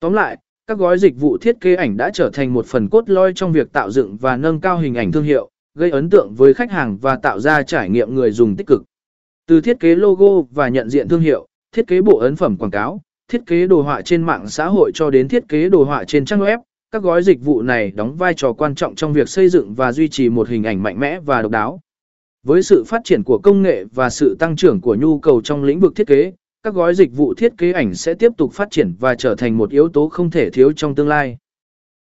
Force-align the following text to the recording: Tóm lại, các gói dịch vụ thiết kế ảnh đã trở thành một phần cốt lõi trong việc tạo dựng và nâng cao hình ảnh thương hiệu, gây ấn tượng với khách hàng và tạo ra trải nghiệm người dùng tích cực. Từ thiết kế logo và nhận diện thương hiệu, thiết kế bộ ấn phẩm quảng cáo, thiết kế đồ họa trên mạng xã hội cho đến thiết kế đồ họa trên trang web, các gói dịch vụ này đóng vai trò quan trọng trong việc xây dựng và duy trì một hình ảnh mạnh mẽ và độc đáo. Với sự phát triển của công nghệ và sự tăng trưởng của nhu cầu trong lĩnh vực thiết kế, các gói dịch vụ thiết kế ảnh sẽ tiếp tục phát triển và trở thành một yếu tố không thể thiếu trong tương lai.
Tóm 0.00 0.12
lại, 0.12 0.36
các 0.66 0.78
gói 0.78 0.98
dịch 0.98 1.16
vụ 1.20 1.38
thiết 1.38 1.60
kế 1.60 1.74
ảnh 1.74 1.96
đã 1.96 2.10
trở 2.10 2.30
thành 2.32 2.52
một 2.52 2.66
phần 2.66 2.88
cốt 2.88 3.10
lõi 3.10 3.32
trong 3.34 3.52
việc 3.52 3.72
tạo 3.72 3.90
dựng 3.90 4.16
và 4.16 4.36
nâng 4.36 4.60
cao 4.60 4.78
hình 4.78 4.94
ảnh 4.94 5.12
thương 5.12 5.24
hiệu, 5.24 5.50
gây 5.74 5.90
ấn 5.90 6.10
tượng 6.10 6.34
với 6.36 6.54
khách 6.54 6.70
hàng 6.70 6.98
và 6.98 7.16
tạo 7.16 7.40
ra 7.40 7.62
trải 7.62 7.90
nghiệm 7.90 8.14
người 8.14 8.30
dùng 8.30 8.56
tích 8.56 8.66
cực. 8.66 8.82
Từ 9.46 9.60
thiết 9.60 9.80
kế 9.80 9.94
logo 9.94 10.42
và 10.50 10.68
nhận 10.68 10.90
diện 10.90 11.08
thương 11.08 11.20
hiệu, 11.20 11.46
thiết 11.72 11.86
kế 11.86 12.00
bộ 12.00 12.18
ấn 12.18 12.36
phẩm 12.36 12.56
quảng 12.56 12.70
cáo, 12.70 13.00
thiết 13.28 13.40
kế 13.46 13.66
đồ 13.66 13.82
họa 13.82 14.02
trên 14.02 14.22
mạng 14.22 14.46
xã 14.46 14.66
hội 14.66 14.90
cho 14.94 15.10
đến 15.10 15.28
thiết 15.28 15.48
kế 15.48 15.68
đồ 15.68 15.84
họa 15.84 16.04
trên 16.04 16.24
trang 16.24 16.40
web, 16.40 16.58
các 16.90 17.02
gói 17.02 17.22
dịch 17.22 17.44
vụ 17.44 17.62
này 17.62 17.90
đóng 17.90 18.16
vai 18.16 18.34
trò 18.34 18.52
quan 18.52 18.74
trọng 18.74 18.94
trong 18.94 19.12
việc 19.12 19.28
xây 19.28 19.48
dựng 19.48 19.74
và 19.74 19.92
duy 19.92 20.08
trì 20.08 20.28
một 20.28 20.48
hình 20.48 20.64
ảnh 20.64 20.82
mạnh 20.82 21.00
mẽ 21.00 21.20
và 21.20 21.42
độc 21.42 21.50
đáo. 21.50 21.80
Với 22.46 22.62
sự 22.62 22.84
phát 22.86 23.00
triển 23.04 23.22
của 23.22 23.38
công 23.38 23.62
nghệ 23.62 23.84
và 23.94 24.10
sự 24.10 24.36
tăng 24.38 24.56
trưởng 24.56 24.80
của 24.80 24.94
nhu 24.94 25.18
cầu 25.18 25.40
trong 25.40 25.64
lĩnh 25.64 25.80
vực 25.80 25.96
thiết 25.96 26.06
kế, 26.06 26.32
các 26.66 26.74
gói 26.74 26.94
dịch 26.94 27.16
vụ 27.16 27.34
thiết 27.34 27.58
kế 27.58 27.72
ảnh 27.72 27.94
sẽ 27.94 28.14
tiếp 28.14 28.32
tục 28.36 28.52
phát 28.52 28.70
triển 28.70 28.94
và 29.00 29.14
trở 29.14 29.34
thành 29.34 29.56
một 29.56 29.70
yếu 29.70 29.88
tố 29.88 30.08
không 30.08 30.30
thể 30.30 30.50
thiếu 30.50 30.72
trong 30.72 30.94
tương 30.94 31.08
lai. 31.08 31.36